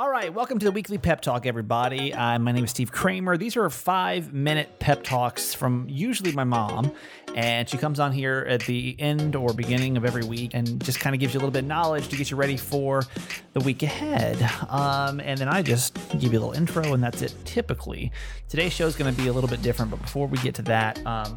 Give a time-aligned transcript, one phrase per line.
[0.00, 2.14] All right, welcome to the weekly pep talk, everybody.
[2.14, 3.36] Uh, my name is Steve Kramer.
[3.36, 6.92] These are five minute pep talks from usually my mom,
[7.34, 11.00] and she comes on here at the end or beginning of every week and just
[11.00, 13.04] kind of gives you a little bit of knowledge to get you ready for
[13.52, 14.40] the week ahead.
[14.70, 18.10] Um, and then I just give you a little intro, and that's it typically.
[18.48, 20.62] Today's show is going to be a little bit different, but before we get to
[20.62, 21.36] that, um,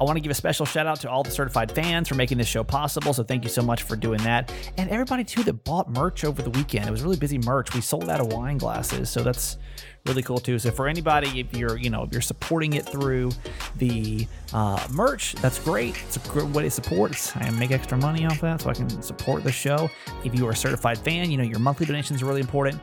[0.00, 2.38] I want to give a special shout out to all the certified fans for making
[2.38, 3.12] this show possible.
[3.12, 4.52] So thank you so much for doing that.
[4.76, 6.88] And everybody too that bought merch over the weekend.
[6.88, 7.74] It was really busy merch.
[7.74, 9.08] We sold out of wine glasses.
[9.08, 9.58] So that's
[10.06, 10.58] really cool too.
[10.58, 13.30] So for anybody, if you're, you know, if you're supporting it through
[13.76, 15.96] the uh, merch, that's great.
[16.06, 17.36] It's a great way to support.
[17.36, 19.88] I make extra money off that so I can support the show.
[20.24, 22.80] If you are a certified fan, you know, your monthly donations are really important.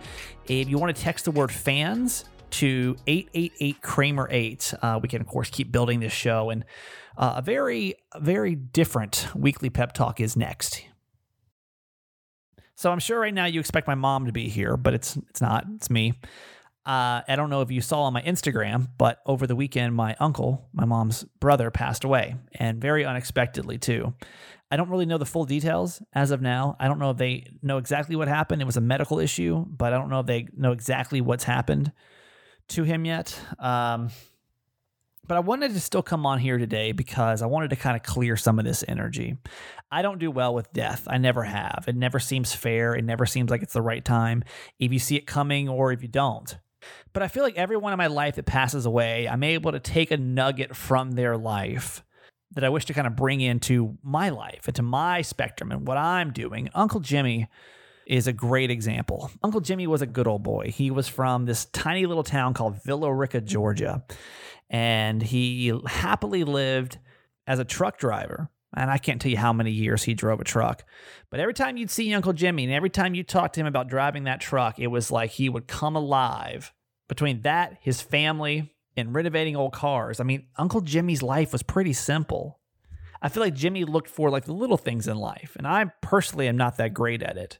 [0.47, 5.21] If you want to text the word fans to 888 Kramer 8, uh, we can,
[5.21, 6.49] of course, keep building this show.
[6.49, 6.65] And
[7.17, 10.83] uh, a very, very different weekly pep talk is next.
[12.75, 15.41] So I'm sure right now you expect my mom to be here, but it's it's
[15.41, 15.65] not.
[15.75, 16.13] It's me.
[16.83, 20.15] Uh, I don't know if you saw on my Instagram, but over the weekend, my
[20.19, 24.15] uncle, my mom's brother, passed away, and very unexpectedly too.
[24.71, 26.75] I don't really know the full details as of now.
[26.79, 28.63] I don't know if they know exactly what happened.
[28.63, 31.91] It was a medical issue, but I don't know if they know exactly what's happened
[32.71, 33.39] to him yet.
[33.59, 34.09] Um,
[35.27, 38.03] but I wanted to still come on here today because I wanted to kind of
[38.03, 39.37] clear some of this energy.
[39.91, 41.07] I don't do well with death.
[41.07, 41.85] I never have.
[41.87, 42.95] It never seems fair.
[42.95, 44.43] It never seems like it's the right time
[44.79, 46.57] if you see it coming or if you don't.
[47.13, 50.11] But I feel like everyone in my life that passes away, I'm able to take
[50.11, 52.03] a nugget from their life
[52.53, 55.97] that I wish to kind of bring into my life, into my spectrum and what
[55.97, 56.69] I'm doing.
[56.73, 57.47] Uncle Jimmy
[58.11, 59.31] is a great example.
[59.41, 60.71] Uncle Jimmy was a good old boy.
[60.71, 64.03] He was from this tiny little town called Villa Rica, Georgia
[64.71, 66.97] and he happily lived
[67.45, 68.49] as a truck driver.
[68.73, 70.85] And I can't tell you how many years he drove a truck.
[71.29, 73.89] But every time you'd see Uncle Jimmy and every time you talked to him about
[73.89, 76.73] driving that truck, it was like he would come alive.
[77.09, 80.21] Between that, his family, and renovating old cars.
[80.21, 82.61] I mean, Uncle Jimmy's life was pretty simple.
[83.21, 86.47] I feel like Jimmy looked for like the little things in life, and I personally
[86.47, 87.59] am not that great at it.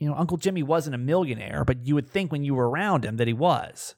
[0.00, 3.04] You know, Uncle Jimmy wasn't a millionaire, but you would think when you were around
[3.04, 3.94] him that he was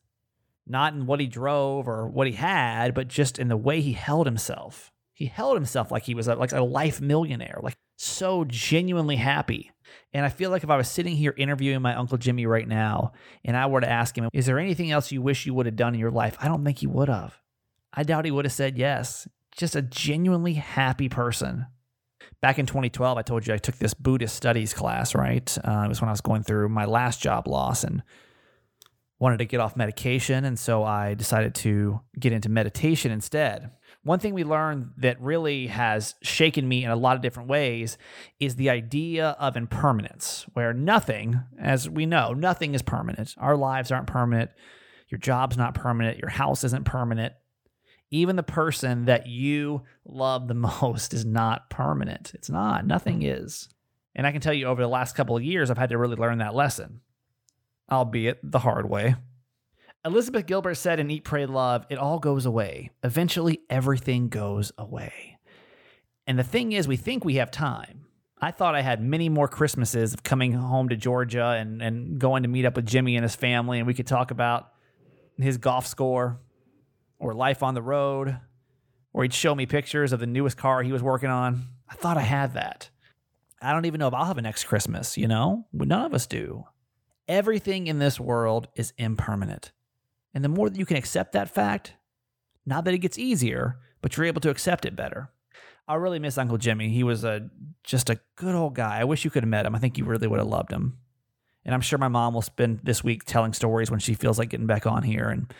[0.67, 3.93] not in what he drove or what he had, but just in the way he
[3.93, 4.93] held himself.
[5.13, 9.71] He held himself like he was a, like a life millionaire, like so genuinely happy.
[10.13, 13.13] And I feel like if I was sitting here interviewing my Uncle Jimmy right now
[13.45, 15.77] and I were to ask him, Is there anything else you wish you would have
[15.77, 16.37] done in your life?
[16.41, 17.39] I don't think he would have.
[17.93, 19.29] I doubt he would have said yes.
[19.55, 21.67] Just a genuinely happy person.
[22.41, 25.57] Back in 2012, I told you I took this Buddhist studies class, right?
[25.65, 27.85] Uh, it was when I was going through my last job loss.
[27.85, 28.03] And
[29.23, 30.45] wanted to get off medication.
[30.45, 33.71] And so I decided to get into meditation instead.
[34.03, 37.97] One thing we learned that really has shaken me in a lot of different ways
[38.41, 43.37] is the idea of impermanence, where nothing, as we know, nothing is permanent.
[43.39, 44.51] Our lives aren't permanent.
[45.09, 46.19] Your job's not permanent.
[46.19, 47.33] Your house isn't permanent.
[48.13, 52.33] Even the person that you love the most is not permanent.
[52.35, 52.87] It's not.
[52.87, 53.69] Nothing is.
[54.15, 56.17] And I can tell you over the last couple of years, I've had to really
[56.17, 57.01] learn that lesson
[57.93, 59.15] albeit the hard way.
[60.05, 62.91] Elizabeth Gilbert said in Eat, Pray, Love, it all goes away.
[63.05, 65.39] Eventually, everything goes away.
[66.27, 68.07] And the thing is, we think we have time.
[68.41, 72.43] I thought I had many more Christmases of coming home to Georgia and, and going
[72.43, 74.73] to meet up with Jimmy and his family, and we could talk about
[75.39, 76.41] his golf score
[77.23, 78.37] or life on the road,
[79.13, 81.69] or he'd show me pictures of the newest car he was working on.
[81.89, 82.91] I thought I had that.
[83.63, 85.67] I don't even know if I'll have a next Christmas, you know?
[85.73, 86.65] None of us do.
[87.29, 89.71] Everything in this world is impermanent.
[90.35, 91.95] And the more that you can accept that fact,
[92.67, 95.31] not that it gets easier, but you're able to accept it better.
[95.87, 96.89] I really miss Uncle Jimmy.
[96.89, 97.51] He was a
[97.85, 98.99] just a good old guy.
[98.99, 99.77] I wish you could have met him.
[99.77, 100.99] I think you really would have loved him.
[101.65, 104.49] And I'm sure my mom will spend this week telling stories when she feels like
[104.49, 105.53] getting back on here and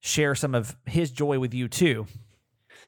[0.00, 2.06] share some of his joy with you too.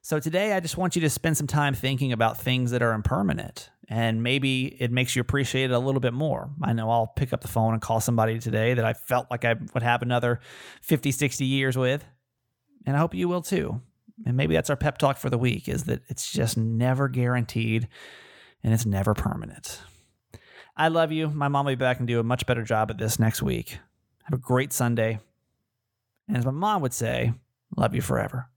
[0.01, 2.93] So today I just want you to spend some time thinking about things that are
[2.93, 6.51] impermanent and maybe it makes you appreciate it a little bit more.
[6.63, 9.45] I know I'll pick up the phone and call somebody today that I felt like
[9.45, 10.41] I would have another
[10.81, 12.05] 50, 60 years with.
[12.87, 13.83] And I hope you will too.
[14.25, 17.89] And maybe that's our pep talk for the week is that it's just never guaranteed
[18.65, 19.83] and it's never permanent.
[20.77, 21.29] I love you.
[21.29, 23.79] My mom will be back and do a much better job at this next week.
[24.25, 25.19] Have a great Sunday.
[26.29, 27.33] And as my mom would say,
[27.77, 28.49] love you forever.